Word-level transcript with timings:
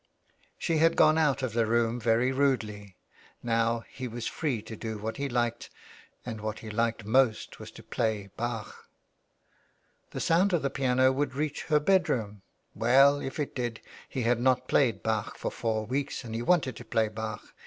She 0.57 0.77
had 0.77 0.95
gone 0.95 1.19
out 1.19 1.43
of 1.43 1.53
the 1.53 1.67
room 1.67 1.99
very 1.99 2.31
rudely. 2.31 2.95
Now 3.43 3.81
he 3.87 4.07
was 4.07 4.25
free 4.25 4.63
to 4.63 4.75
do 4.75 4.97
what 4.97 5.17
he 5.17 5.29
liked, 5.29 5.69
and 6.25 6.41
what 6.41 6.57
he 6.65 6.71
liked 6.71 7.05
most 7.05 7.59
was 7.59 7.69
to 7.69 7.83
play 7.83 8.31
Bach. 8.35 8.89
The 10.09 10.19
sound 10.19 10.53
of 10.53 10.63
the 10.63 10.71
piano 10.71 11.11
would 11.11 11.33
rjach 11.33 11.67
her 11.67 11.79
bedroom! 11.79 12.41
Well, 12.73 13.19
if 13.19 13.39
it 13.39 13.53
did— 13.53 13.79
he 14.09 14.23
had 14.23 14.39
not 14.39 14.67
played 14.67 15.03
Bach 15.03 15.37
for 15.37 15.51
four 15.51 15.85
weeks 15.85 16.23
and 16.23 16.33
he 16.33 16.41
wanted 16.41 16.75
to 16.77 16.83
play 16.85 17.07
Bach. 17.07 17.53